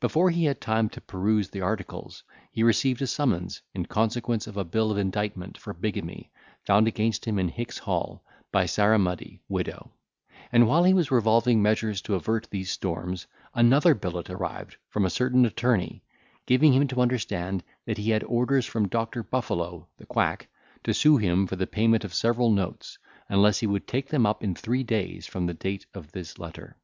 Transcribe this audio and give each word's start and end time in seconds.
Before 0.00 0.30
he 0.30 0.46
had 0.46 0.62
time 0.62 0.88
to 0.88 1.00
peruse 1.02 1.50
the 1.50 1.60
articles, 1.60 2.22
he 2.50 2.62
received 2.62 3.02
a 3.02 3.06
summons, 3.06 3.60
in 3.74 3.84
consequence 3.84 4.46
of 4.46 4.56
a 4.56 4.64
bill 4.64 4.90
of 4.90 4.96
indictment 4.96 5.58
for 5.58 5.74
bigamy, 5.74 6.30
found 6.64 6.88
against 6.88 7.26
him 7.26 7.38
in 7.38 7.50
Hicks' 7.50 7.76
Hall, 7.76 8.24
by 8.50 8.64
Sarah 8.64 8.98
Muddy, 8.98 9.42
widow; 9.46 9.92
and, 10.50 10.66
while 10.66 10.84
he 10.84 10.94
was 10.94 11.10
revolving 11.10 11.60
measures 11.60 12.00
to 12.00 12.14
avert 12.14 12.48
these 12.48 12.70
storms, 12.70 13.26
another 13.54 13.94
billet 13.94 14.30
arrived 14.30 14.78
from 14.88 15.04
a 15.04 15.10
certain 15.10 15.44
attorney, 15.44 16.02
giving 16.46 16.72
him 16.72 16.88
to 16.88 17.02
understand, 17.02 17.62
that 17.84 17.98
he 17.98 18.08
had 18.08 18.24
orders 18.24 18.64
from 18.64 18.88
Doctor 18.88 19.22
Buffalo, 19.22 19.86
the 19.98 20.06
quack, 20.06 20.48
to 20.84 20.94
sue 20.94 21.18
him 21.18 21.46
for 21.46 21.56
the 21.56 21.66
payment 21.66 22.04
of 22.04 22.14
several 22.14 22.50
notes, 22.50 22.96
unless 23.28 23.58
he 23.58 23.66
would 23.66 23.86
take 23.86 24.08
them 24.08 24.24
up 24.24 24.42
in 24.42 24.54
three 24.54 24.82
days 24.82 25.26
from 25.26 25.44
the 25.44 25.52
date 25.52 25.84
of 25.92 26.12
this 26.12 26.38
letter. 26.38 26.78